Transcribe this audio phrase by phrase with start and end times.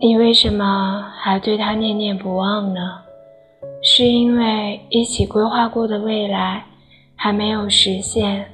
[0.00, 3.00] 你为什么还对他念念不忘呢？
[3.82, 6.64] 是因为一起规划过的未来
[7.16, 8.48] 还没有实现，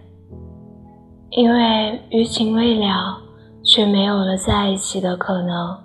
[1.28, 3.18] 因为余情未了
[3.62, 5.76] 却没有了在一起的可能，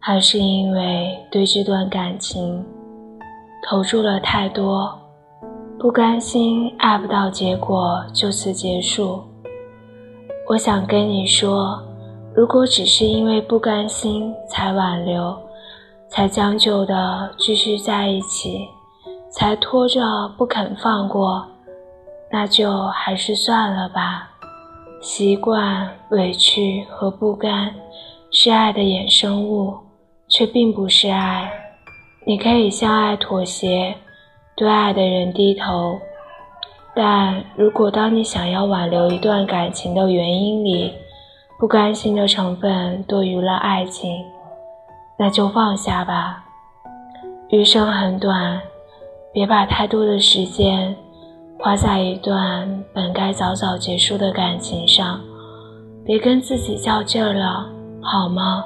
[0.00, 2.64] 还是因为对这段感情
[3.68, 4.92] 投注了太多，
[5.78, 9.22] 不甘心爱不到结果就此结束？
[10.48, 11.80] 我想跟你说。
[12.36, 15.34] 如果只是因为不甘心才挽留，
[16.06, 18.68] 才将就的继续在一起，
[19.30, 21.46] 才拖着不肯放过，
[22.30, 24.28] 那就还是算了吧。
[25.00, 27.74] 习惯、委屈和不甘
[28.30, 29.72] 是爱的衍生物，
[30.28, 31.50] 却并不是爱。
[32.26, 33.94] 你可以向爱妥协，
[34.54, 35.98] 对爱的人低头，
[36.94, 40.92] 但如果当你想要挽留一段感情的原因里，
[41.58, 44.22] 不甘心的成分多于了爱情，
[45.18, 46.44] 那就放下吧。
[47.48, 48.60] 余生很短，
[49.32, 50.94] 别把太多的时间
[51.58, 55.18] 花在一段本该早早结束的感情上，
[56.04, 57.66] 别跟自己较劲了，
[58.02, 58.62] 好吗？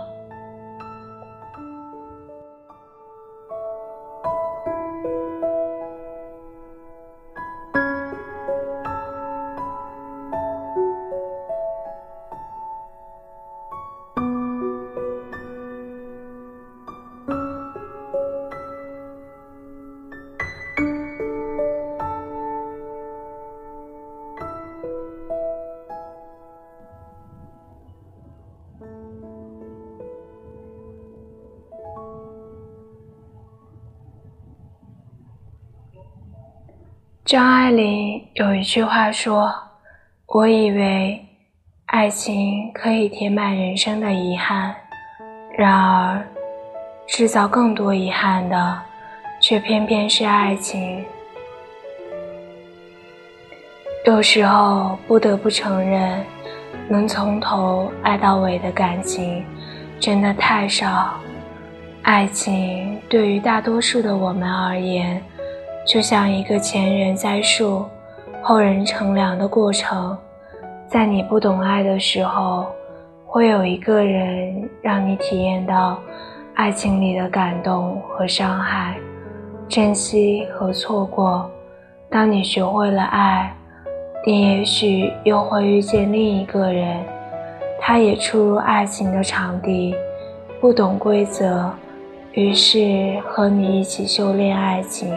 [37.30, 39.54] 张爱玲有一句话说
[40.26, 41.24] ：“我以为
[41.86, 44.74] 爱情可以填满人生的遗憾，
[45.56, 46.26] 然而
[47.06, 48.82] 制造更多遗憾的，
[49.40, 51.04] 却偏偏是爱情。
[54.06, 56.26] 有时候不得不承认，
[56.88, 59.44] 能从头爱到尾的感情
[60.00, 61.14] 真的太少。
[62.02, 65.22] 爱情对于大多数的我们而言。”
[65.86, 67.84] 就像一个前人栽树，
[68.42, 70.16] 后人乘凉的过程，
[70.86, 72.66] 在你不懂爱的时候，
[73.26, 75.98] 会有一个人让你体验到
[76.54, 78.96] 爱情里的感动和伤害，
[79.68, 81.50] 珍惜和错过。
[82.08, 83.52] 当你学会了爱，
[84.26, 87.02] 你也许又会遇见另一个人，
[87.80, 89.94] 他也初入爱情的场地，
[90.60, 91.72] 不懂规则，
[92.32, 95.12] 于是和你一起修炼爱情。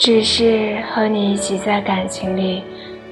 [0.00, 2.62] 只是和你一起在感情里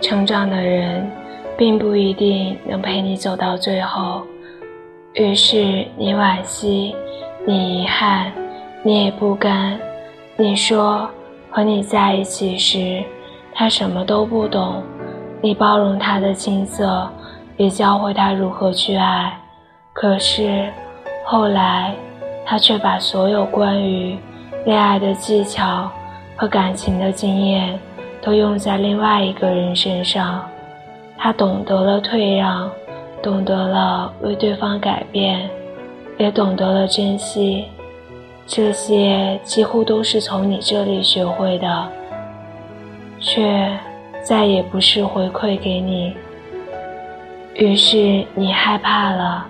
[0.01, 1.07] 成长的人，
[1.55, 4.23] 并不一定能陪你走到最后。
[5.13, 6.97] 于是你惋惜，
[7.47, 8.33] 你遗憾，
[8.83, 9.79] 你也不甘。
[10.39, 11.07] 你说
[11.51, 13.05] 和你在一起时，
[13.53, 14.83] 他什么都不懂。
[15.43, 17.07] 你包容他的青涩，
[17.59, 19.39] 也教会他如何去爱。
[19.93, 20.73] 可是
[21.27, 21.95] 后来，
[22.47, 24.17] 他却把所有关于
[24.65, 25.93] 恋爱的技巧。
[26.39, 27.77] 和感情的经验
[28.23, 30.49] 都用在另外一个人身上，
[31.17, 32.71] 他懂得了退让，
[33.21, 35.51] 懂得了为对方改变，
[36.17, 37.65] 也懂得了珍惜。
[38.47, 41.89] 这些几乎都是从你这里学会的，
[43.19, 43.77] 却
[44.23, 46.15] 再也不是回馈给你。
[47.55, 49.45] 于是你害怕了，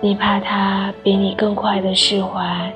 [0.00, 2.72] 你怕他比你更快的释怀。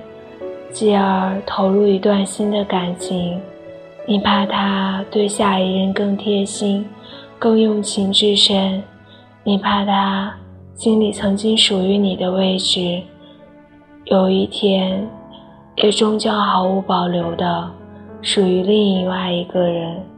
[0.72, 3.38] 继而投入一段新的感情，
[4.06, 6.84] 你怕他对下一任更贴心、
[7.38, 8.82] 更用情至深，
[9.44, 10.34] 你怕他
[10.74, 13.02] 心里曾经属于你的位置，
[14.06, 15.06] 有一天
[15.76, 17.70] 也终将毫无保留的
[18.22, 20.11] 属于另外一个人。